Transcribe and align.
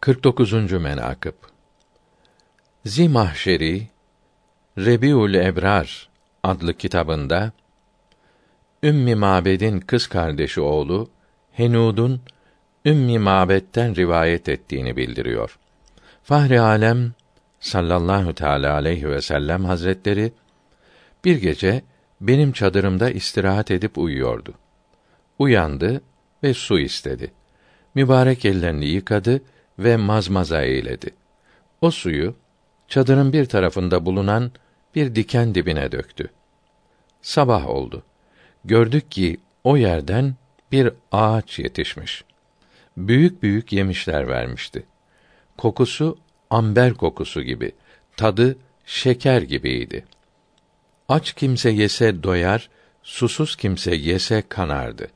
49. 0.00 0.72
menakıb 0.72 1.32
Zimahşeri 2.84 3.88
Rebiul 4.78 5.34
Ebrar 5.34 6.08
adlı 6.42 6.74
kitabında 6.74 7.52
Ümmi 8.82 9.14
Mabed'in 9.14 9.80
kız 9.80 10.06
kardeşi 10.06 10.60
oğlu 10.60 11.10
Henud'un 11.52 12.20
Ümmi 12.84 13.18
Mabed'den 13.18 13.96
rivayet 13.96 14.48
ettiğini 14.48 14.96
bildiriyor. 14.96 15.58
Fahri 16.22 16.60
Alem 16.60 17.12
sallallahu 17.60 18.34
teala 18.34 18.74
aleyhi 18.74 19.10
ve 19.10 19.20
sellem 19.20 19.64
hazretleri 19.64 20.32
bir 21.24 21.36
gece 21.36 21.82
benim 22.20 22.52
çadırımda 22.52 23.10
istirahat 23.10 23.70
edip 23.70 23.98
uyuyordu. 23.98 24.54
Uyandı 25.38 26.02
ve 26.42 26.54
su 26.54 26.78
istedi. 26.78 27.32
Mübarek 27.94 28.44
ellerini 28.44 28.86
yıkadı 28.86 29.40
ve 29.78 29.96
mazmaza 29.96 30.62
eyledi. 30.62 31.10
O 31.80 31.90
suyu 31.90 32.34
çadırın 32.88 33.32
bir 33.32 33.44
tarafında 33.44 34.06
bulunan 34.06 34.52
bir 34.94 35.14
diken 35.14 35.54
dibine 35.54 35.92
döktü. 35.92 36.30
Sabah 37.22 37.68
oldu. 37.68 38.02
Gördük 38.64 39.10
ki 39.10 39.40
o 39.64 39.76
yerden 39.76 40.34
bir 40.72 40.92
ağaç 41.12 41.58
yetişmiş. 41.58 42.24
Büyük 42.96 43.42
büyük 43.42 43.72
yemişler 43.72 44.28
vermişti. 44.28 44.86
Kokusu 45.56 46.18
amber 46.50 46.94
kokusu 46.94 47.42
gibi, 47.42 47.72
tadı 48.16 48.58
şeker 48.86 49.42
gibiydi. 49.42 50.04
Aç 51.08 51.32
kimse 51.32 51.70
yese 51.70 52.22
doyar, 52.22 52.70
susuz 53.02 53.56
kimse 53.56 53.94
yese 53.94 54.42
kanardı. 54.48 55.08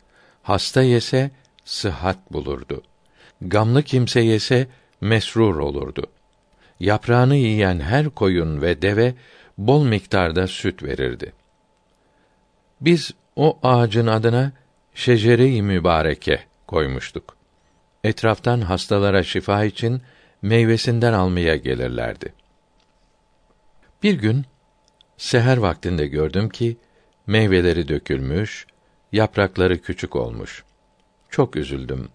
Hasta 0.43 0.83
yese 0.83 1.31
sıhhat 1.65 2.33
bulurdu. 2.33 2.83
Gamlı 3.47 3.83
kimse 3.83 4.21
yese 4.21 4.67
mesrur 5.01 5.57
olurdu. 5.57 6.07
Yaprağını 6.81 7.37
yiyen 7.37 7.81
her 7.81 8.11
koyun 8.11 8.63
ve 8.63 8.83
deve 8.83 9.15
bol 9.59 9.85
miktarda 9.85 10.47
süt 10.47 10.83
verirdi. 10.83 11.33
Biz 12.81 13.11
o 13.37 13.59
ağacın 13.63 14.07
adına 14.07 14.53
şecere-i 14.95 15.63
mübareke 15.63 16.41
koymuştuk. 16.67 17.37
Etraftan 18.05 18.61
hastalara 18.61 19.23
şifa 19.23 19.65
için 19.65 20.03
meyvesinden 20.43 21.13
almaya 21.13 21.57
gelirlerdi. 21.57 22.35
Bir 24.03 24.15
gün 24.15 24.45
seher 25.17 25.57
vaktinde 25.57 26.07
gördüm 26.07 26.49
ki 26.49 26.77
meyveleri 27.27 27.89
dökülmüş, 27.89 28.67
yaprakları 29.13 29.83
küçük 29.83 30.17
olmuş. 30.17 30.65
Çok 31.31 31.57
üzüldüm. 31.57 32.09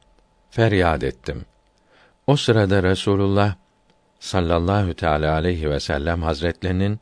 Feryat 0.57 1.03
ettim. 1.03 1.45
O 2.27 2.35
sırada 2.35 2.83
Resulullah 2.83 3.55
sallallahu 4.19 4.93
teala 4.93 5.33
aleyhi 5.33 5.69
ve 5.69 5.79
sellem 5.79 6.23
hazretlerinin 6.23 6.99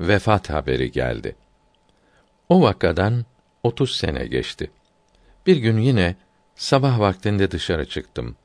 vefat 0.00 0.50
haberi 0.50 0.92
geldi. 0.92 1.36
O 2.48 2.62
vakadan 2.62 3.24
otuz 3.62 3.96
sene 3.96 4.26
geçti. 4.26 4.70
Bir 5.46 5.56
gün 5.56 5.78
yine 5.78 6.16
sabah 6.54 6.98
vaktinde 6.98 7.50
dışarı 7.50 7.88
çıktım. 7.88 8.36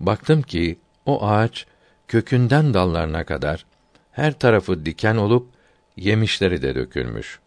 Baktım 0.00 0.42
ki 0.42 0.78
o 1.06 1.26
ağaç 1.26 1.66
kökünden 2.08 2.74
dallarına 2.74 3.24
kadar 3.24 3.66
her 4.12 4.38
tarafı 4.38 4.86
diken 4.86 5.16
olup 5.16 5.48
yemişleri 5.96 6.62
de 6.62 6.74
dökülmüş. 6.74 7.40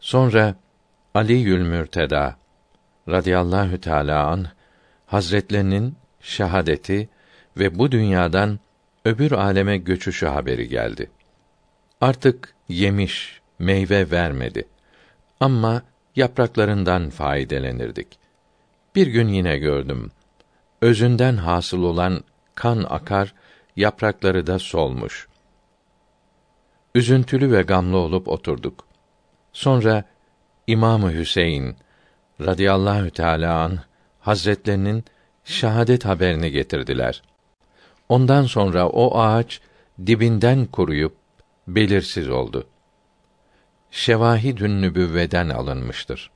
Sonra 0.00 0.54
Ali 1.14 1.32
Yülmürteda 1.32 2.36
radıyallahu 3.08 3.80
teala 3.80 4.26
an 4.26 4.55
Hazretlerinin 5.06 5.96
şehadeti 6.20 7.08
ve 7.56 7.78
bu 7.78 7.92
dünyadan 7.92 8.58
öbür 9.04 9.32
aleme 9.32 9.78
göçüşü 9.78 10.26
haberi 10.26 10.68
geldi. 10.68 11.10
Artık 12.00 12.54
yemiş, 12.68 13.40
meyve 13.58 14.10
vermedi. 14.10 14.68
Ama 15.40 15.82
yapraklarından 16.16 17.10
faydelenirdik. 17.10 18.18
Bir 18.94 19.06
gün 19.06 19.28
yine 19.28 19.58
gördüm. 19.58 20.10
Özünden 20.82 21.36
hasıl 21.36 21.82
olan 21.82 22.24
kan 22.54 22.86
akar, 22.88 23.34
yaprakları 23.76 24.46
da 24.46 24.58
solmuş. 24.58 25.28
Üzüntülü 26.94 27.52
ve 27.52 27.62
gamlı 27.62 27.96
olup 27.96 28.28
oturduk. 28.28 28.84
Sonra 29.52 30.04
İmamı 30.66 31.12
Hüseyin 31.12 31.76
radıyallahu 32.40 33.10
teala 33.10 33.62
an 33.62 33.78
Hazretlerinin 34.26 35.04
şahadet 35.44 36.04
haberini 36.04 36.50
getirdiler. 36.50 37.22
Ondan 38.08 38.44
sonra 38.44 38.88
o 38.88 39.18
ağaç 39.18 39.60
dibinden 40.06 40.66
kuruyup 40.66 41.16
belirsiz 41.68 42.28
oldu. 42.28 42.66
Şevahidün 43.90 44.82
nübüvveden 44.82 45.48
alınmıştır. 45.48 46.30